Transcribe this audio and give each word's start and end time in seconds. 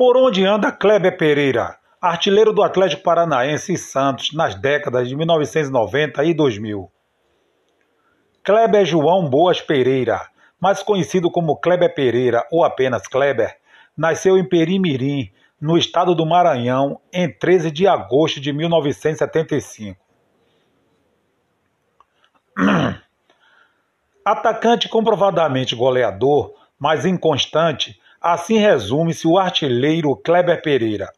Por 0.00 0.16
onde 0.16 0.46
anda 0.46 0.72
Kleber 0.72 1.18
Pereira, 1.18 1.76
artilheiro 2.00 2.54
do 2.54 2.62
Atlético 2.62 3.02
Paranaense 3.02 3.74
e 3.74 3.76
Santos 3.76 4.32
nas 4.32 4.54
décadas 4.54 5.06
de 5.06 5.14
1990 5.14 6.24
e 6.24 6.32
2000? 6.32 6.90
Kleber 8.42 8.86
João 8.86 9.28
Boas 9.28 9.60
Pereira, 9.60 10.26
mais 10.58 10.82
conhecido 10.82 11.30
como 11.30 11.54
Kleber 11.58 11.94
Pereira 11.94 12.46
ou 12.50 12.64
apenas 12.64 13.06
Kleber, 13.06 13.58
nasceu 13.94 14.38
em 14.38 14.48
Perimirim, 14.48 15.30
no 15.60 15.76
estado 15.76 16.14
do 16.14 16.24
Maranhão, 16.24 16.98
em 17.12 17.30
13 17.30 17.70
de 17.70 17.86
agosto 17.86 18.40
de 18.40 18.54
1975. 18.54 20.00
Atacante 24.24 24.88
comprovadamente 24.88 25.76
goleador, 25.76 26.54
mas 26.78 27.04
inconstante, 27.04 27.99
assim 28.20 28.58
resume-se 28.58 29.26
o 29.26 29.38
artilheiro 29.38 30.14
Kleber 30.14 30.60
Pereira. 30.60 31.10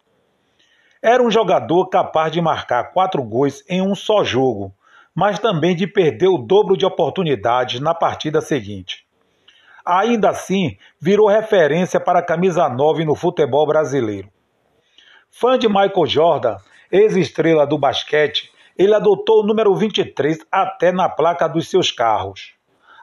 Era 1.02 1.22
um 1.22 1.30
jogador 1.30 1.88
capaz 1.88 2.30
de 2.30 2.40
marcar 2.40 2.92
quatro 2.92 3.22
gols 3.24 3.64
em 3.68 3.82
um 3.82 3.94
só 3.94 4.22
jogo, 4.22 4.72
mas 5.12 5.38
também 5.38 5.74
de 5.74 5.86
perder 5.86 6.28
o 6.28 6.38
dobro 6.38 6.76
de 6.76 6.86
oportunidades 6.86 7.80
na 7.80 7.92
partida 7.92 8.40
seguinte. 8.40 9.04
Ainda 9.84 10.30
assim, 10.30 10.76
virou 11.00 11.26
referência 11.26 11.98
para 11.98 12.20
a 12.20 12.24
camisa 12.24 12.68
9 12.68 13.04
no 13.04 13.16
futebol 13.16 13.66
brasileiro. 13.66 14.28
Fã 15.28 15.58
de 15.58 15.66
Michael 15.66 16.06
Jordan, 16.06 16.56
ex-estrela 16.90 17.66
do 17.66 17.76
basquete, 17.76 18.52
ele 18.78 18.94
adotou 18.94 19.40
o 19.40 19.46
número 19.46 19.74
23 19.74 20.38
até 20.52 20.92
na 20.92 21.08
placa 21.08 21.48
dos 21.48 21.68
seus 21.68 21.90
carros. 21.90 22.54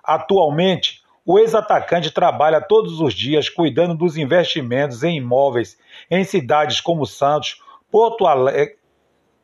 Atualmente, 0.04 0.99
o 1.26 1.38
ex-atacante 1.38 2.12
trabalha 2.12 2.62
todos 2.62 3.00
os 3.00 3.14
dias 3.14 3.50
cuidando 3.50 3.96
dos 3.96 4.18
investimentos 4.18 5.04
em 5.04 5.18
imóveis 5.18 5.78
em 6.10 6.24
cidades 6.24 6.82
como 6.82 7.06
Santos, 7.06 7.62
Porto 7.92 8.26
Alegre, 8.26 8.78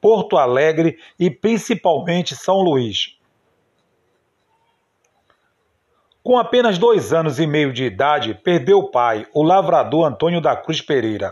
Porto 0.01 0.37
Alegre 0.37 0.99
e 1.19 1.29
principalmente 1.29 2.35
São 2.35 2.61
Luís. 2.61 3.17
Com 6.23 6.39
apenas 6.39 6.79
dois 6.79 7.13
anos 7.13 7.39
e 7.39 7.45
meio 7.45 7.71
de 7.71 7.83
idade, 7.83 8.33
perdeu 8.33 8.79
o 8.79 8.89
pai, 8.89 9.27
o 9.31 9.43
lavrador 9.43 10.07
Antônio 10.07 10.41
da 10.41 10.55
Cruz 10.55 10.81
Pereira. 10.81 11.31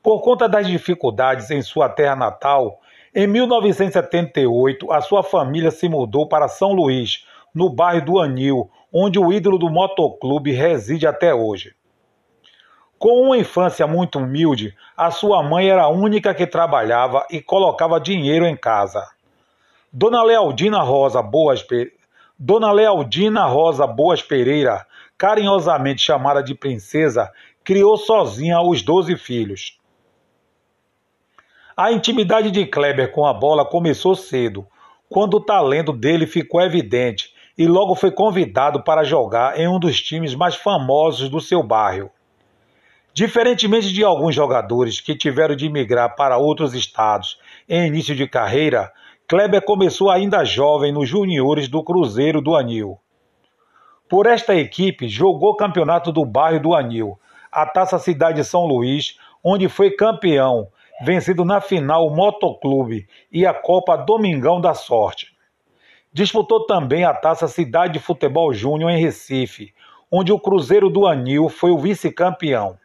Por 0.00 0.20
conta 0.20 0.48
das 0.48 0.68
dificuldades 0.68 1.50
em 1.50 1.60
sua 1.60 1.88
terra 1.88 2.14
natal, 2.14 2.80
em 3.12 3.26
1978 3.26 4.92
a 4.92 5.00
sua 5.00 5.22
família 5.22 5.70
se 5.70 5.88
mudou 5.88 6.28
para 6.28 6.46
São 6.46 6.72
Luís, 6.72 7.26
no 7.54 7.68
bairro 7.68 8.06
do 8.06 8.18
Anil, 8.20 8.70
onde 8.92 9.18
o 9.18 9.32
ídolo 9.32 9.58
do 9.58 9.70
motoclube 9.70 10.52
reside 10.52 11.06
até 11.06 11.34
hoje. 11.34 11.74
Com 12.98 13.22
uma 13.22 13.38
infância 13.38 13.86
muito 13.86 14.18
humilde, 14.18 14.76
a 14.96 15.10
sua 15.10 15.42
mãe 15.42 15.68
era 15.68 15.82
a 15.82 15.88
única 15.88 16.34
que 16.34 16.46
trabalhava 16.46 17.26
e 17.30 17.40
colocava 17.40 17.98
dinheiro 17.98 18.46
em 18.46 18.56
casa. 18.56 19.04
Dona 19.92 20.22
Lealdina 20.22 20.82
Rosa 20.82 21.20
Boas 21.22 21.66
Dona 22.38 22.70
Lealdina 22.70 23.44
Rosa 23.46 23.86
Boas 23.86 24.22
Pereira, 24.22 24.86
carinhosamente 25.18 26.00
chamada 26.00 26.42
de 26.42 26.54
princesa, 26.54 27.30
criou 27.64 27.96
sozinha 27.96 28.60
os 28.60 28.82
doze 28.82 29.16
filhos. 29.16 29.78
A 31.76 31.90
intimidade 31.90 32.50
de 32.50 32.66
Kleber 32.66 33.10
com 33.10 33.26
a 33.26 33.32
bola 33.32 33.64
começou 33.64 34.14
cedo, 34.14 34.66
quando 35.08 35.34
o 35.34 35.44
talento 35.44 35.92
dele 35.92 36.26
ficou 36.26 36.60
evidente 36.60 37.31
e 37.56 37.66
logo 37.66 37.94
foi 37.94 38.10
convidado 38.10 38.82
para 38.82 39.04
jogar 39.04 39.58
em 39.58 39.68
um 39.68 39.78
dos 39.78 40.00
times 40.00 40.34
mais 40.34 40.54
famosos 40.54 41.28
do 41.28 41.40
seu 41.40 41.62
bairro. 41.62 42.10
Diferentemente 43.14 43.92
de 43.92 44.02
alguns 44.02 44.34
jogadores 44.34 45.00
que 45.00 45.14
tiveram 45.14 45.54
de 45.54 45.68
migrar 45.68 46.16
para 46.16 46.38
outros 46.38 46.72
estados 46.74 47.38
em 47.68 47.86
início 47.86 48.16
de 48.16 48.26
carreira, 48.26 48.90
Kleber 49.28 49.62
começou 49.62 50.10
ainda 50.10 50.44
jovem 50.44 50.92
nos 50.92 51.08
juniores 51.08 51.68
do 51.68 51.82
Cruzeiro 51.84 52.40
do 52.40 52.56
Anil. 52.56 52.98
Por 54.08 54.26
esta 54.26 54.54
equipe, 54.54 55.08
jogou 55.08 55.56
campeonato 55.56 56.12
do 56.12 56.24
bairro 56.24 56.60
do 56.60 56.74
Anil, 56.74 57.18
a 57.50 57.66
Taça 57.66 57.98
Cidade 57.98 58.36
de 58.36 58.44
São 58.44 58.66
Luís, 58.66 59.18
onde 59.44 59.68
foi 59.68 59.90
campeão, 59.90 60.68
vencido 61.04 61.44
na 61.44 61.60
final 61.60 62.06
o 62.06 62.14
Motoclube 62.14 63.06
e 63.30 63.46
a 63.46 63.52
Copa 63.52 63.96
Domingão 63.96 64.60
da 64.60 64.72
Sorte. 64.72 65.31
Disputou 66.12 66.66
também 66.66 67.04
a 67.04 67.14
Taça 67.14 67.48
Cidade 67.48 67.94
de 67.94 67.98
Futebol 67.98 68.52
Júnior 68.52 68.90
em 68.90 69.00
Recife, 69.00 69.72
onde 70.10 70.30
o 70.30 70.38
Cruzeiro 70.38 70.90
do 70.90 71.06
Anil 71.06 71.48
foi 71.48 71.70
o 71.70 71.78
vice-campeão. 71.78 72.78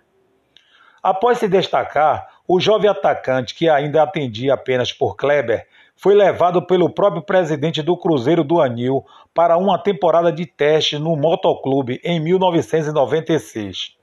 Após 1.04 1.38
se 1.38 1.48
destacar, 1.48 2.28
o 2.48 2.60
jovem 2.60 2.90
atacante, 2.90 3.54
que 3.54 3.68
ainda 3.68 4.02
atendia 4.02 4.54
apenas 4.54 4.94
por 4.94 5.18
Kleber, 5.18 5.68
foi 5.98 6.16
levado 6.16 6.66
pelo 6.66 6.90
próprio 6.90 7.22
presidente 7.22 7.82
do 7.82 7.98
Cruzeiro 7.98 8.44
do 8.44 8.62
Anil 8.62 9.04
para 9.34 9.58
uma 9.58 9.78
temporada 9.78 10.32
de 10.32 10.46
teste 10.46 10.98
no 10.98 11.18
motoclube 11.18 12.00
em 12.04 12.20
1996. 12.22 13.98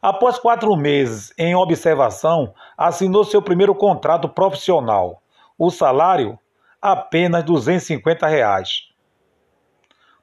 Após 0.00 0.38
quatro 0.38 0.76
meses 0.76 1.32
em 1.38 1.54
observação, 1.54 2.54
assinou 2.76 3.24
seu 3.24 3.40
primeiro 3.40 3.74
contrato 3.74 4.28
profissional. 4.28 5.22
O 5.58 5.70
salário? 5.70 6.38
Apenas 6.82 7.44
250 7.44 8.26
reais. 8.26 8.88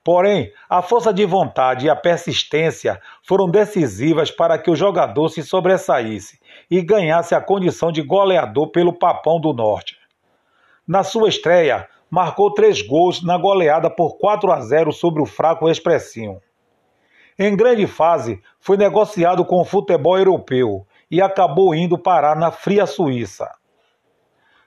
Porém, 0.03 0.51
a 0.69 0.81
força 0.81 1.13
de 1.13 1.25
vontade 1.25 1.85
e 1.85 1.89
a 1.89 1.95
persistência 1.95 2.99
foram 3.23 3.49
decisivas 3.49 4.29
para 4.29 4.57
que 4.57 4.69
o 4.69 4.75
jogador 4.75 5.29
se 5.29 5.41
sobressaísse 5.41 6.37
e 6.69 6.81
ganhasse 6.81 7.33
a 7.33 7.39
condição 7.39 7.93
de 7.93 8.01
goleador 8.01 8.71
pelo 8.71 8.91
Papão 8.91 9.39
do 9.39 9.53
Norte. 9.53 9.97
Na 10.85 11.03
sua 11.03 11.29
estreia, 11.29 11.87
marcou 12.09 12.53
três 12.53 12.81
gols 12.81 13.23
na 13.23 13.37
goleada 13.37 13.89
por 13.89 14.17
4 14.17 14.51
a 14.51 14.59
0 14.59 14.91
sobre 14.91 15.21
o 15.21 15.25
fraco 15.25 15.69
Expressinho. 15.69 16.41
Em 17.37 17.55
grande 17.55 17.87
fase, 17.87 18.41
foi 18.59 18.75
negociado 18.75 19.45
com 19.45 19.61
o 19.61 19.65
futebol 19.65 20.17
europeu 20.17 20.85
e 21.09 21.21
acabou 21.21 21.73
indo 21.73 21.97
parar 21.97 22.35
na 22.35 22.51
fria 22.51 22.85
Suíça. 22.85 23.58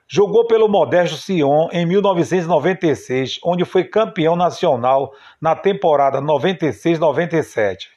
Jogou 0.07 0.45
pelo 0.45 0.67
Modesto 0.67 1.15
Sion 1.15 1.69
em 1.71 1.85
1996, 1.85 3.39
onde 3.43 3.63
foi 3.63 3.85
campeão 3.85 4.35
nacional 4.35 5.13
na 5.41 5.55
temporada 5.55 6.21
96-97. 6.21 7.87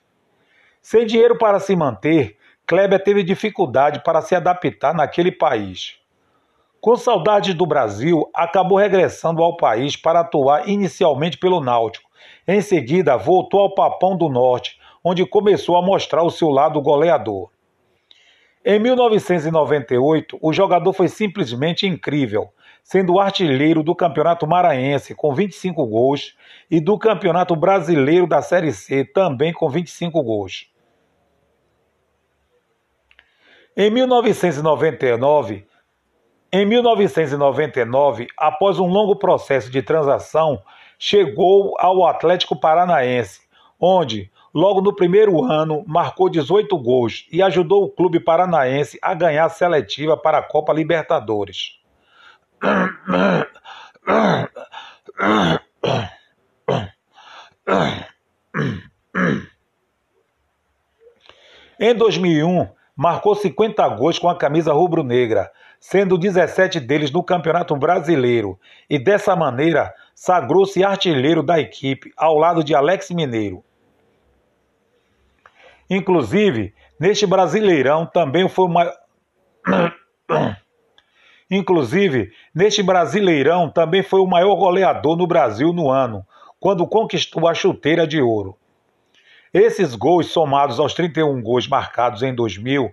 Sem 0.80 1.04
dinheiro 1.04 1.36
para 1.36 1.58
se 1.58 1.74
manter, 1.74 2.36
Kleber 2.64 3.02
teve 3.02 3.24
dificuldade 3.24 4.02
para 4.04 4.22
se 4.22 4.34
adaptar 4.34 4.94
naquele 4.94 5.32
país. 5.32 5.96
Com 6.80 6.94
saudades 6.94 7.54
do 7.54 7.66
Brasil, 7.66 8.30
acabou 8.32 8.78
regressando 8.78 9.42
ao 9.42 9.56
país 9.56 9.96
para 9.96 10.20
atuar 10.20 10.68
inicialmente 10.68 11.36
pelo 11.36 11.60
Náutico. 11.60 12.08
Em 12.46 12.60
seguida, 12.60 13.16
voltou 13.16 13.60
ao 13.60 13.74
Papão 13.74 14.16
do 14.16 14.28
Norte, 14.28 14.78
onde 15.02 15.26
começou 15.26 15.76
a 15.76 15.82
mostrar 15.82 16.22
o 16.22 16.30
seu 16.30 16.48
lado 16.48 16.80
goleador. 16.80 17.50
Em 18.68 18.80
1998, 18.80 20.40
o 20.42 20.52
jogador 20.52 20.92
foi 20.92 21.06
simplesmente 21.06 21.86
incrível, 21.86 22.52
sendo 22.82 23.20
artilheiro 23.20 23.80
do 23.80 23.94
Campeonato 23.94 24.44
Maranhense 24.44 25.14
com 25.14 25.32
25 25.32 25.86
gols 25.86 26.36
e 26.68 26.80
do 26.80 26.98
Campeonato 26.98 27.54
Brasileiro 27.54 28.26
da 28.26 28.42
Série 28.42 28.72
C 28.72 29.04
também 29.04 29.52
com 29.52 29.68
25 29.68 30.20
gols. 30.20 30.68
Em 33.76 33.88
1999, 33.88 35.64
em 36.52 36.66
1999, 36.66 38.26
após 38.36 38.80
um 38.80 38.86
longo 38.86 39.14
processo 39.14 39.70
de 39.70 39.80
transação, 39.80 40.60
chegou 40.98 41.76
ao 41.78 42.04
Atlético 42.04 42.58
Paranaense, 42.58 43.42
onde, 43.78 44.28
logo 44.56 44.80
no 44.80 44.96
primeiro 44.96 45.44
ano, 45.44 45.84
marcou 45.86 46.30
18 46.30 46.78
gols 46.78 47.26
e 47.30 47.42
ajudou 47.42 47.84
o 47.84 47.90
clube 47.90 48.18
paranaense 48.18 48.98
a 49.02 49.12
ganhar 49.12 49.44
a 49.44 49.50
seletiva 49.50 50.16
para 50.16 50.38
a 50.38 50.42
Copa 50.42 50.72
Libertadores. 50.72 51.78
Em 61.78 61.94
2001, 61.94 62.66
marcou 62.96 63.34
50 63.34 63.86
gols 63.90 64.18
com 64.18 64.30
a 64.30 64.38
camisa 64.38 64.72
rubro-negra, 64.72 65.52
sendo 65.78 66.16
17 66.16 66.80
deles 66.80 67.10
no 67.10 67.22
Campeonato 67.22 67.76
Brasileiro, 67.76 68.58
e 68.88 68.98
dessa 68.98 69.36
maneira 69.36 69.92
sagrou-se 70.14 70.82
artilheiro 70.82 71.42
da 71.42 71.60
equipe 71.60 72.10
ao 72.16 72.38
lado 72.38 72.64
de 72.64 72.74
Alex 72.74 73.10
Mineiro. 73.10 73.65
Inclusive, 75.88 76.74
neste 76.98 77.26
Brasileirão 77.26 78.06
também 78.06 78.48
foi 78.48 78.66
uma 78.66 78.92
Inclusive, 81.50 82.32
neste 82.54 82.82
Brasileirão 82.82 83.70
também 83.70 84.02
foi 84.02 84.20
o 84.20 84.26
maior 84.26 84.56
goleador 84.56 85.16
no 85.16 85.26
Brasil 85.26 85.72
no 85.72 85.90
ano, 85.90 86.26
quando 86.58 86.86
conquistou 86.86 87.46
a 87.48 87.54
chuteira 87.54 88.06
de 88.06 88.20
ouro. 88.20 88.56
Esses 89.54 89.94
gols, 89.94 90.26
somados 90.26 90.80
aos 90.80 90.92
31 90.92 91.40
gols 91.40 91.68
marcados 91.68 92.22
em 92.22 92.34
2000 92.34 92.90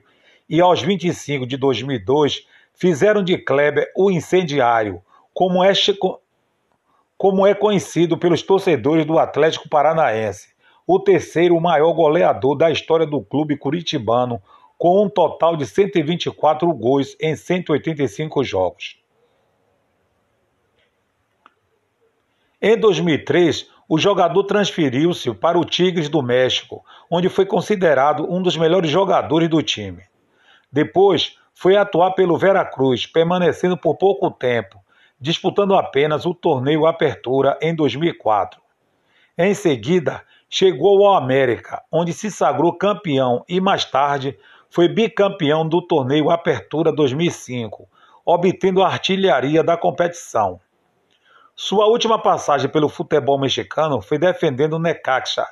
e 0.48 0.62
aos 0.62 0.82
25 0.82 1.48
de 1.48 1.58
2002, 1.58 2.48
fizeram 2.76 3.24
de 3.24 3.38
Kleber 3.38 3.92
o 3.98 4.12
incendiário, 4.12 5.02
como 5.34 5.64
é, 5.64 5.74
como 7.18 7.48
é 7.48 7.56
conhecido 7.56 8.18
pelos 8.18 8.44
torcedores 8.44 9.06
do 9.06 9.18
Atlético 9.18 9.68
Paranaense, 9.68 10.53
o 10.86 11.00
terceiro 11.00 11.60
maior 11.60 11.94
goleador 11.94 12.56
da 12.58 12.70
história 12.72 13.06
do 13.06 13.22
clube 13.22 13.58
curitibano, 13.58 14.42
com 14.78 15.06
um 15.06 15.10
total 15.10 15.56
de 15.56 15.66
124 15.66 16.72
gols 16.74 17.16
em 17.20 17.36
185 17.36 18.44
jogos. 18.44 18.98
Em 22.62 22.78
2003, 22.78 23.70
o 23.88 23.98
jogador 23.98 24.44
transferiu-se 24.46 25.34
para 25.34 25.60
o 25.60 25.66
Tigres 25.66 26.10
do 26.10 26.22
México, 26.22 26.84
onde 27.10 27.30
foi 27.30 27.46
considerado 27.46 28.26
um 28.30 28.42
dos 28.42 28.58
melhores 28.58 28.90
jogadores 28.90 29.50
do 29.50 29.62
time. 29.62 30.04
Depois, 30.72 31.38
foi 31.54 31.78
atuar 31.78 32.12
pelo 32.12 32.38
Veracruz, 32.38 33.06
permanecendo 33.06 33.78
por 33.78 33.96
pouco 33.96 34.32
tempo, 34.32 34.80
disputando 35.20 35.76
apenas 35.76 36.26
o 36.26 36.34
torneio 36.34 36.86
Apertura 36.86 37.58
em 37.62 37.76
2004. 37.76 38.62
Em 39.38 39.54
seguida, 39.54 40.24
chegou 40.54 41.04
ao 41.08 41.16
América, 41.16 41.82
onde 41.92 42.14
se 42.14 42.30
sagrou 42.30 42.78
campeão 42.78 43.44
e 43.50 43.60
mais 43.60 43.86
tarde 43.86 44.38
foi 44.70 44.88
bicampeão 44.88 45.68
do 45.68 45.82
torneio 45.82 46.30
Apertura 46.30 46.94
2005, 46.94 47.90
obtendo 48.24 48.84
a 48.84 48.88
artilharia 48.88 49.64
da 49.64 49.76
competição. 49.76 50.60
Sua 51.56 51.88
última 51.88 52.22
passagem 52.22 52.70
pelo 52.70 52.88
futebol 52.88 53.40
mexicano 53.40 54.00
foi 54.00 54.20
defendendo 54.20 54.74
o 54.74 54.80
Necaxa, 54.80 55.48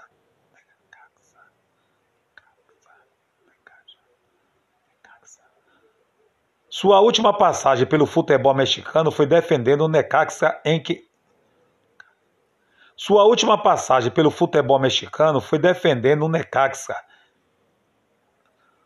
Sua 6.69 7.01
última 7.01 7.35
passagem 7.35 7.85
pelo 7.85 8.05
futebol 8.05 8.53
mexicano 8.55 9.11
foi 9.11 9.25
defendendo 9.25 9.81
o 9.81 9.87
Necaxa 9.89 10.59
em 10.63 10.81
que 10.81 11.10
Sua 13.03 13.23
última 13.23 13.57
passagem 13.57 14.11
pelo 14.11 14.29
futebol 14.29 14.77
mexicano 14.77 15.41
foi 15.41 15.57
defendendo 15.57 16.21
o 16.21 16.29
Necaxa. 16.29 16.95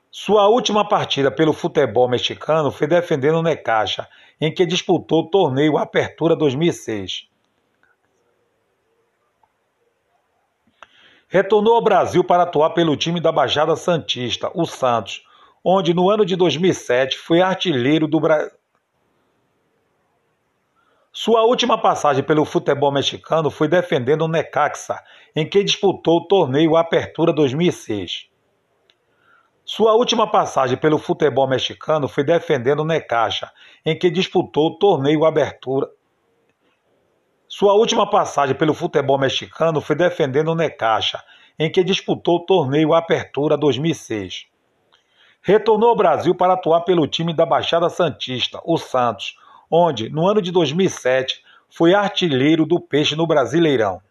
Sua 0.10 0.48
última 0.48 0.88
partida 0.88 1.30
pelo 1.30 1.52
futebol 1.52 2.08
mexicano 2.08 2.72
foi 2.72 2.88
defendendo 2.88 3.40
o 3.40 3.42
Necaxa, 3.42 4.08
em 4.40 4.54
que 4.54 4.66
disputou 4.66 5.24
o 5.24 5.30
torneio 5.30 5.78
Apertura 5.78 6.34
2006. 6.34 7.28
Retornou 11.28 11.76
ao 11.76 11.84
Brasil 11.84 12.24
para 12.24 12.44
atuar 12.44 12.70
pelo 12.70 12.96
time 12.96 13.20
da 13.20 13.34
Baixada 13.34 13.76
Santista, 13.76 14.50
o 14.56 14.66
Santos, 14.66 15.26
onde 15.62 15.94
no 15.94 16.10
ano 16.10 16.26
de 16.26 16.38
2007 16.38 17.18
foi 17.18 17.42
artilheiro 17.42 18.08
do 18.08 18.22
Brasil. 18.22 18.52
Sua 21.18 21.44
última 21.44 21.78
passagem 21.78 22.22
pelo 22.22 22.44
futebol 22.44 22.92
mexicano 22.92 23.50
foi 23.50 23.70
defendendo 23.70 24.24
o 24.24 24.28
Necaxa, 24.28 25.02
em 25.34 25.48
que 25.48 25.64
disputou 25.64 26.18
o 26.18 26.28
torneio 26.28 26.76
Apertura 26.76 27.32
2006. 27.32 28.28
Sua 29.64 29.94
última 29.94 30.30
passagem 30.30 30.76
pelo 30.76 30.98
futebol 30.98 31.48
mexicano 31.48 32.10
foi 32.10 32.26
defendendo 32.26 32.82
o 32.82 32.86
Necaxa, 32.86 33.50
em 33.86 33.98
que 33.98 34.10
disputou 34.10 34.72
o 34.72 34.78
torneio 34.78 35.24
Abertura. 35.24 35.90
Sua 37.48 37.74
última 37.76 38.10
passagem 38.10 38.54
pelo 38.54 38.74
futebol 38.74 39.18
mexicano 39.18 39.80
foi 39.80 39.96
defendendo 39.96 40.50
o 40.50 40.56
Necaxa, 40.56 41.24
em 41.58 41.72
que 41.72 41.82
disputou 41.82 42.40
o 42.40 42.46
torneio 42.46 42.94
Apertura 42.94 43.56
2006. 43.56 44.48
Retornou 45.42 45.92
ao 45.92 45.96
Brasil 45.96 46.36
para 46.36 46.56
atuar 46.56 46.82
pelo 46.82 47.08
time 47.08 47.34
da 47.34 47.46
Baixada 47.46 47.88
Santista, 47.88 48.60
o 48.66 48.78
Santos, 48.78 49.38
onde, 49.70 50.10
no 50.10 50.28
ano 50.28 50.42
de 50.42 50.52
2007, 50.52 51.44
foi 51.70 51.94
artilheiro 51.94 52.66
do 52.66 52.80
Peixe 52.80 53.16
no 53.16 53.28
Brasileirão. 53.28 54.02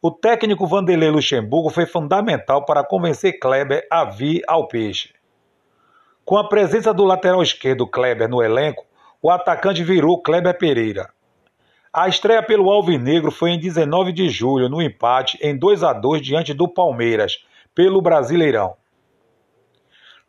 O 0.00 0.10
técnico 0.10 0.66
Vanderlei 0.66 1.10
Luxemburgo 1.10 1.70
foi 1.70 1.86
fundamental 1.86 2.64
para 2.64 2.82
convencer 2.82 3.38
Kleber 3.38 3.86
a 3.90 4.04
vir 4.04 4.42
ao 4.48 4.66
Peixe. 4.66 5.14
Com 6.24 6.36
a 6.36 6.48
presença 6.48 6.92
do 6.92 7.04
lateral 7.04 7.42
esquerdo 7.42 7.86
Kleber 7.86 8.28
no 8.28 8.42
elenco, 8.42 8.84
o 9.20 9.30
atacante 9.30 9.84
virou 9.84 10.20
Kleber 10.20 10.56
Pereira. 10.58 11.10
A 11.92 12.08
estreia 12.08 12.42
pelo 12.42 12.70
Alvinegro 12.70 13.30
foi 13.30 13.50
em 13.50 13.60
19 13.60 14.12
de 14.12 14.28
julho, 14.28 14.68
no 14.68 14.80
empate 14.80 15.38
em 15.42 15.56
2 15.56 15.82
a 15.82 15.92
2 15.92 16.22
diante 16.22 16.54
do 16.54 16.66
Palmeiras, 16.66 17.44
pelo 17.74 18.00
Brasileirão. 18.00 18.76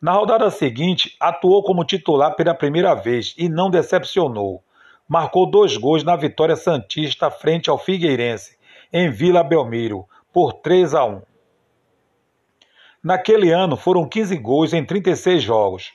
Na 0.04 0.12
rodada 0.12 0.50
seguinte, 0.50 1.16
atuou 1.18 1.62
como 1.62 1.82
titular 1.82 2.36
pela 2.36 2.54
primeira 2.54 2.94
vez 2.94 3.34
e 3.38 3.48
não 3.48 3.70
decepcionou. 3.70 4.62
Marcou 5.08 5.50
dois 5.50 5.78
gols 5.78 6.04
na 6.04 6.14
vitória 6.14 6.56
Santista 6.56 7.30
frente 7.30 7.70
ao 7.70 7.78
Figueirense, 7.78 8.58
em 8.92 9.10
Vila 9.10 9.42
Belmiro, 9.42 10.04
por 10.30 10.52
3 10.52 10.92
a 10.92 11.06
1. 11.06 11.22
Naquele 13.02 13.50
ano 13.50 13.78
foram 13.78 14.06
15 14.06 14.36
gols 14.36 14.74
em 14.74 14.84
36 14.84 15.42
jogos. 15.42 15.94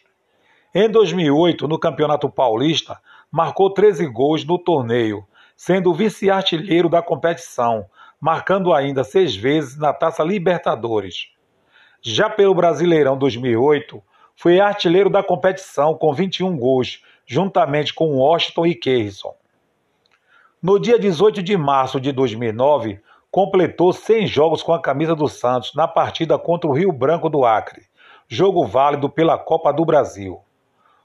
Em 0.73 0.89
2008, 0.89 1.67
no 1.67 1.77
Campeonato 1.77 2.27
Paulista, 2.31 2.99
marcou 3.31 3.71
13 3.71 4.07
gols 4.07 4.43
no 4.43 4.57
torneio, 4.57 5.23
sendo 5.55 5.93
vice-artilheiro 5.93 6.89
da 6.89 7.03
competição, 7.03 7.85
marcando 8.19 8.73
ainda 8.73 9.03
seis 9.03 9.35
vezes 9.35 9.77
na 9.77 9.93
Taça 9.93 10.23
Libertadores. 10.23 11.27
Já 12.01 12.29
pelo 12.29 12.55
Brasileirão 12.55 13.17
2008, 13.17 14.01
foi 14.33 14.61
artilheiro 14.61 15.09
da 15.09 15.21
competição 15.21 15.93
com 15.93 16.13
21 16.13 16.57
gols, 16.57 17.03
juntamente 17.25 17.93
com 17.93 18.15
Washington 18.15 18.65
e 18.65 18.73
Kerrison. 18.73 19.35
No 20.61 20.79
dia 20.79 20.97
18 20.97 21.43
de 21.43 21.57
março 21.57 21.99
de 21.99 22.13
2009, 22.13 23.01
completou 23.29 23.91
100 23.91 24.27
jogos 24.27 24.63
com 24.63 24.73
a 24.73 24.81
camisa 24.81 25.13
do 25.13 25.27
Santos 25.27 25.73
na 25.75 25.87
partida 25.87 26.37
contra 26.37 26.69
o 26.69 26.73
Rio 26.73 26.91
Branco 26.91 27.29
do 27.29 27.45
Acre, 27.45 27.83
jogo 28.29 28.65
válido 28.65 29.09
pela 29.09 29.37
Copa 29.37 29.73
do 29.73 29.83
Brasil. 29.83 30.39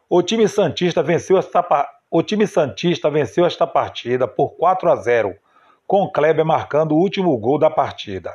O 0.09 0.23
time 0.23 0.47
santista 0.47 1.03
venceu 1.03 1.37
esta, 1.37 1.67
o 2.09 2.23
time 2.23 2.47
santista 2.47 3.11
venceu 3.11 3.45
esta 3.45 3.67
partida 3.67 4.29
por 4.29 4.51
4 4.51 4.93
a 4.93 4.97
0, 4.97 5.35
com 5.89 6.09
Kleber 6.09 6.45
marcando 6.45 6.93
o 6.93 6.99
último 6.99 7.37
gol 7.37 7.59
da 7.59 7.69
partida. 7.69 8.33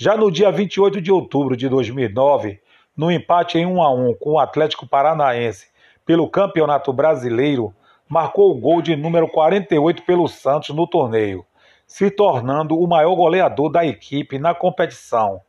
Já 0.00 0.16
no 0.16 0.30
dia 0.30 0.52
28 0.52 1.00
de 1.00 1.10
outubro 1.10 1.56
de 1.56 1.68
2009, 1.68 2.60
no 2.96 3.10
empate 3.10 3.58
em 3.58 3.66
1 3.66 3.82
a 3.82 3.92
1 3.92 4.14
com 4.14 4.34
o 4.34 4.38
Atlético 4.38 4.86
Paranaense 4.86 5.66
pelo 6.06 6.30
Campeonato 6.30 6.92
Brasileiro, 6.92 7.74
marcou 8.08 8.52
o 8.52 8.54
gol 8.54 8.80
de 8.80 8.94
número 8.94 9.26
48 9.26 10.04
pelo 10.04 10.28
Santos 10.28 10.68
no 10.68 10.86
torneio, 10.86 11.44
se 11.84 12.12
tornando 12.12 12.78
o 12.78 12.86
maior 12.86 13.16
goleador 13.16 13.72
da 13.72 13.84
equipe 13.84 14.38
na 14.38 14.54
competição, 14.54 15.40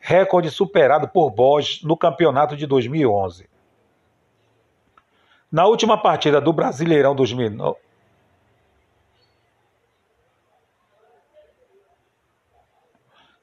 recorde 0.00 0.50
superado 0.50 1.06
por 1.06 1.30
Borges 1.30 1.84
no 1.84 1.96
campeonato 1.96 2.56
de 2.56 2.66
2011. 2.66 3.48
Na 5.48 5.64
última 5.66 5.96
partida 5.96 6.40
do 6.40 6.52
Brasileirão 6.52 7.14
2009, 7.14 7.76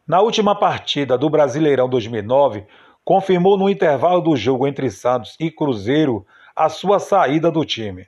Na 0.10 0.22
última 0.22 0.56
partida 0.56 1.16
do 1.20 1.30
Brasileirão 1.30 1.88
2009, 1.88 2.66
confirmou 3.06 3.56
no 3.56 3.70
intervalo 3.70 4.22
do 4.22 4.36
jogo 4.36 4.66
entre 4.66 4.89
Santos 4.89 5.38
e 5.39 5.51
Cruzeiro 5.51 6.25
a 6.56 6.68
sua 6.68 6.98
saída 6.98 7.51
do 7.51 7.63
time. 7.63 8.08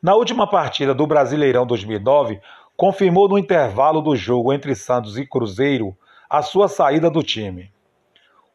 Na 0.00 0.14
última 0.14 0.48
partida 0.48 0.94
do 0.94 1.04
Brasileirão 1.04 1.66
2009, 1.66 2.40
confirmou 2.76 3.28
no 3.28 3.36
intervalo 3.36 4.00
do 4.00 4.14
jogo 4.14 4.52
entre 4.52 4.76
Santos 4.76 5.18
e 5.18 5.26
Cruzeiro 5.26 5.92
a 6.30 6.40
sua 6.40 6.68
saída 6.68 7.10
do 7.10 7.20
time. 7.20 7.72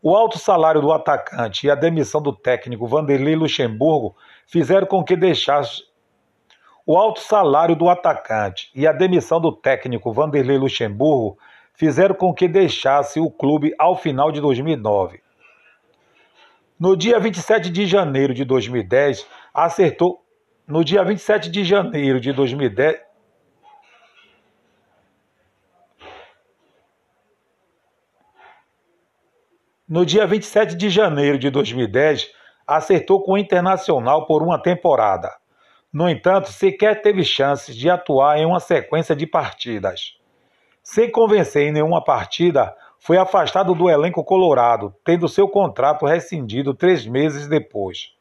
O 0.02 0.16
alto 0.16 0.40
salário 0.40 0.80
do 0.80 0.94
atacante 0.94 1.68
e 1.68 1.70
a 1.70 1.76
demissão 1.76 2.22
do 2.22 2.32
técnico 2.32 2.88
Vanderlei 2.88 3.36
Luxemburgo 3.36 4.16
fizeram 4.48 4.88
com 4.88 5.04
que 5.04 5.18
deixasse 5.18 5.84
o 6.86 6.98
alto 6.98 7.20
salário 7.20 7.76
do 7.76 7.90
atacante 7.90 8.72
e 8.74 8.88
a 8.88 8.94
demissão 8.94 9.42
do 9.42 9.52
técnico 9.52 10.14
Vanderlei 10.14 10.58
Luxemburgo 10.58 11.38
fizeram 11.74 12.16
com 12.16 12.34
que 12.34 12.48
deixasse 12.48 13.20
o 13.20 13.30
clube 13.30 13.74
ao 13.78 13.96
final 13.96 14.32
de 14.32 14.42
2009. 14.42 15.22
No 16.80 16.98
dia 16.98 17.20
27 17.20 17.70
de 17.70 17.86
janeiro 17.86 18.34
de 18.34 18.44
2010, 18.44 19.28
acertou. 19.54 20.24
No 20.68 20.84
dia 20.84 21.04
27 21.04 21.50
de 21.50 21.64
janeiro 21.64 22.20
de 22.20 22.32
2010, 22.34 23.00
No 29.92 30.06
dia 30.06 30.26
27 30.26 30.78
de 30.78 30.90
janeiro 30.90 31.38
de 31.38 31.50
2010, 31.50 32.32
acertou 32.66 33.22
com 33.22 33.34
o 33.34 33.38
Internacional 33.38 34.26
por 34.26 34.42
uma 34.42 34.58
temporada. 34.58 35.30
No 35.92 36.10
entanto, 36.10 36.50
sequer 36.50 37.02
teve 37.02 37.26
chances 37.26 37.76
de 37.76 37.90
atuar 37.90 38.38
em 38.38 38.46
uma 38.46 38.62
sequência 38.62 39.14
de 39.14 39.28
partidas. 39.28 40.18
Sem 40.84 41.12
convencer 41.12 41.68
em 41.68 41.72
nenhuma 41.72 42.04
partida, 42.04 42.76
foi 43.00 43.18
afastado 43.18 43.74
do 43.74 43.90
elenco 43.90 44.24
colorado, 44.24 44.96
tendo 45.04 45.28
seu 45.28 45.48
contrato 45.48 46.06
rescindido 46.06 46.74
três 46.74 47.06
meses 47.06 47.48
depois. 47.48 48.16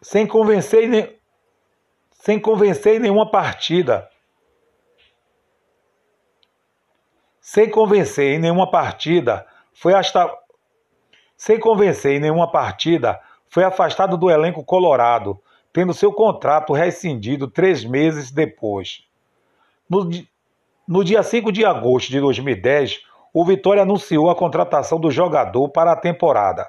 Sem 0.00 0.26
convencer, 0.26 0.92
em, 0.92 1.18
sem 2.12 2.38
convencer 2.38 2.96
em 2.96 3.00
nenhuma 3.00 3.30
partida. 3.30 4.08
Sem 7.40 7.70
convencer 7.70 8.34
em 8.34 8.38
nenhuma 8.38 8.70
partida, 8.70 9.46
foi 9.72 9.94
hasta 9.94 10.30
sem 11.34 11.58
convencer 11.58 12.16
em 12.16 12.20
nenhuma 12.20 12.50
partida, 12.50 13.20
foi 13.48 13.64
afastado 13.64 14.18
do 14.18 14.28
elenco 14.28 14.64
colorado, 14.64 15.40
tendo 15.78 15.94
seu 15.94 16.12
contrato 16.12 16.72
rescindido 16.72 17.46
três 17.46 17.84
meses 17.84 18.32
depois. 18.32 19.04
No, 19.88 20.10
no 20.88 21.04
dia 21.04 21.22
5 21.22 21.52
de 21.52 21.64
agosto 21.64 22.10
de 22.10 22.18
2010, 22.18 23.02
o 23.32 23.44
Vitória 23.44 23.82
anunciou 23.82 24.28
a 24.28 24.34
contratação 24.34 24.98
do 24.98 25.08
jogador 25.08 25.68
para 25.68 25.92
a 25.92 25.96
temporada. 25.96 26.68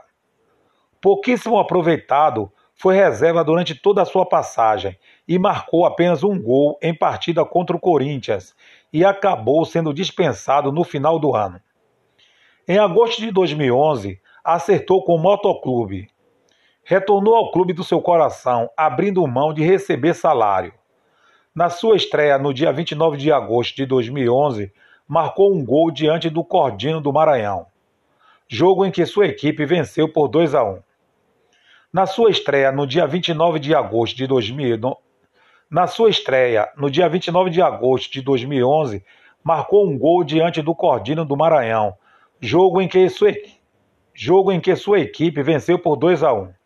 Pouquíssimo 1.02 1.58
aproveitado, 1.58 2.52
foi 2.76 2.98
reserva 2.98 3.44
durante 3.44 3.74
toda 3.74 4.04
a 4.04 4.06
sua 4.06 4.28
passagem 4.28 4.96
e 5.28 5.40
marcou 5.40 5.88
apenas 5.88 6.24
um 6.24 6.40
gol 6.40 6.78
em 6.80 6.94
partida 6.94 7.44
contra 7.44 7.76
o 7.76 7.80
Corinthians 7.80 8.54
e 8.94 9.04
acabou 9.04 9.66
sendo 9.66 9.92
dispensado 9.92 10.72
no 10.72 10.84
final 10.84 11.18
do 11.18 11.36
ano. 11.36 11.60
Em 12.68 12.78
agosto 12.78 13.22
de 13.22 13.32
2011, 13.32 14.22
acertou 14.44 15.04
com 15.04 15.16
o 15.16 15.20
Motoclube. 15.20 16.10
Retornou 16.90 17.36
ao 17.36 17.52
clube 17.52 17.72
do 17.72 17.84
seu 17.84 18.02
coração, 18.02 18.68
abrindo 18.76 19.28
mão 19.28 19.54
de 19.54 19.64
receber 19.64 20.16
salário. 20.16 20.74
Na 21.54 21.70
sua 21.70 21.96
estreia 21.96 22.40
no 22.40 22.52
dia 22.52 22.74
29 22.74 23.16
de 23.16 23.32
agosto 23.32 23.76
de 23.76 23.86
2011, 23.86 24.74
marcou 25.08 25.54
um 25.54 25.64
gol 25.64 25.92
diante 25.92 26.32
do 26.32 26.44
Cordino 26.44 27.00
do 27.00 27.14
Maranhão, 27.14 27.68
jogo 28.48 28.84
em 28.88 28.90
que 28.90 29.06
sua 29.06 29.28
equipe 29.28 29.68
venceu 29.68 30.12
por 30.12 30.28
2 30.30 30.56
a 30.56 30.64
1. 30.64 30.80
Na 31.94 32.08
sua 32.08 32.32
estreia 32.32 32.72
no 32.72 32.88
dia 32.88 33.06
29 33.06 33.60
de 33.60 33.76
agosto 33.76 34.18
de 34.18 34.26
2011, 34.26 34.98
na 35.70 35.86
sua 35.86 36.10
estreia 36.10 36.70
no 36.76 36.90
dia 36.90 37.08
29 37.08 37.52
de 37.52 37.62
agosto 37.62 38.12
de 38.12 38.24
2011, 38.24 39.06
marcou 39.44 39.88
um 39.88 39.96
gol 39.96 40.24
diante 40.24 40.60
do 40.60 40.74
Cordino 40.74 41.24
do 41.24 41.38
Maranhão, 41.38 41.94
jogo 42.42 42.82
em 42.82 42.88
que 42.88 43.08
sua, 43.10 43.32
jogo 44.12 44.52
em 44.52 44.60
que 44.60 44.76
sua 44.76 45.00
equipe 45.00 45.44
venceu 45.44 45.78
por 45.78 45.96
2 45.96 46.24
a 46.24 46.34
1. 46.34 46.59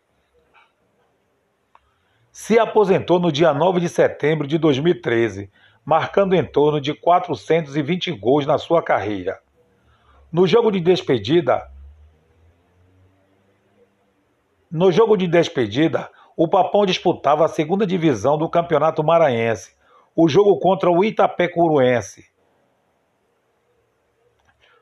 Se 2.36 2.58
aposentou 2.58 3.20
no 3.20 3.30
dia 3.30 3.54
9 3.54 3.78
de 3.78 3.88
setembro 3.88 4.44
de 4.44 4.58
2013, 4.58 5.48
marcando 5.84 6.34
em 6.34 6.44
torno 6.44 6.80
de 6.80 6.92
420 6.92 8.10
gols 8.10 8.44
na 8.44 8.58
sua 8.58 8.82
carreira. 8.82 9.40
No 10.32 10.44
jogo 10.44 10.72
de 10.72 10.80
despedida, 10.80 11.70
no 14.68 14.90
jogo 14.90 15.16
de 15.16 15.28
despedida, 15.28 16.10
o 16.36 16.48
Papão 16.48 16.84
disputava 16.84 17.44
a 17.44 17.48
segunda 17.48 17.86
divisão 17.86 18.36
do 18.36 18.48
Campeonato 18.48 19.04
Maranhense, 19.04 19.76
o 20.16 20.28
jogo 20.28 20.58
contra 20.58 20.90
o 20.90 21.04
Itapecuruense. 21.04 22.24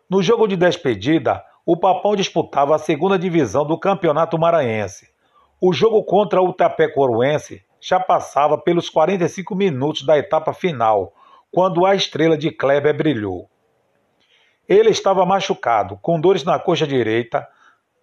No 0.09 0.23
jogo 0.23 0.49
de 0.49 0.57
despedida, 0.57 1.45
o 1.67 1.77
Papão 1.77 2.17
disputava 2.17 2.75
a 2.75 2.79
segunda 2.79 3.19
divisão 3.19 3.67
do 3.67 3.79
Campeonato 3.79 4.39
Maranhense. 4.39 5.12
O 5.65 5.73
jogo 5.73 6.03
contra 6.03 6.43
o 6.43 6.51
Itapecuruense 6.51 7.63
já 7.81 8.01
passava 8.01 8.59
pelos 8.59 8.91
45 8.91 9.55
minutos 9.55 10.03
da 10.03 10.19
etapa 10.19 10.53
final, 10.53 11.15
quando 11.53 11.87
a 11.87 11.95
estrela 11.95 12.37
de 12.37 12.51
Kleber 12.51 12.93
brilhou. 12.97 13.49
Ele 14.69 14.91
estava 14.91 15.25
machucado, 15.25 15.97
com 16.03 16.21
dores 16.21 16.43
na 16.43 16.59
coxa 16.59 16.85
direita. 16.85 17.47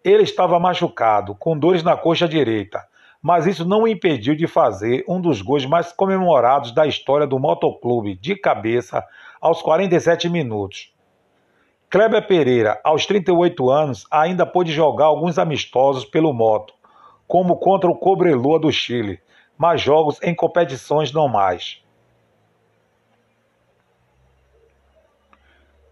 Ele 0.06 0.24
estava 0.24 0.58
machucado, 0.58 1.36
com 1.36 1.60
dores 1.60 1.84
na 1.84 1.98
coxa 1.98 2.30
direita, 2.30 2.82
mas 3.22 3.46
isso 3.46 3.68
não 3.68 3.82
o 3.82 3.88
impediu 3.90 4.36
de 4.36 4.48
fazer 4.48 5.04
um 5.06 5.20
dos 5.20 5.42
gols 5.42 5.66
mais 5.66 5.92
comemorados 5.92 6.72
da 6.72 6.88
história 6.88 7.28
do 7.28 7.38
motoclube, 7.38 8.16
de 8.16 8.38
cabeça, 8.38 9.04
aos 9.42 9.62
47 9.62 10.30
minutos. 10.30 10.94
Kleber 11.90 12.26
Pereira, 12.26 12.80
aos 12.86 13.06
38 13.06 13.70
anos, 13.70 14.08
ainda 14.10 14.46
pôde 14.46 14.72
jogar 14.72 15.08
alguns 15.08 15.38
amistosos 15.38 16.06
pelo 16.06 16.32
moto, 16.32 16.79
como 17.30 17.58
contra 17.58 17.88
o 17.88 17.96
Cobreloa 17.96 18.60
do 18.60 18.72
Chile, 18.72 19.22
mas 19.56 19.80
jogos 19.80 20.20
em 20.24 20.34
competições 20.34 21.14
não 21.14 21.28
mais. 21.28 21.80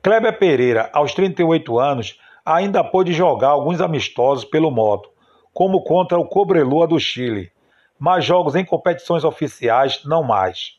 Kleber 0.02 0.40
Pereira, 0.40 0.90
aos 0.92 1.14
38 1.14 1.78
anos, 1.78 2.20
ainda 2.44 2.84
pôde 2.84 3.14
jogar 3.14 3.50
alguns 3.50 3.82
amistosos 3.82 4.46
pelo 4.46 4.72
moto, 4.72 5.12
como 5.54 5.84
contra 5.84 6.18
o 6.18 6.26
Cobreloa 6.26 6.88
do 6.88 7.00
Chile, 7.00 7.52
mas 8.00 8.26
jogos 8.26 8.56
em 8.56 8.66
competições 8.66 9.24
oficiais 9.24 10.04
não 10.06 10.24
mais. 10.24 10.77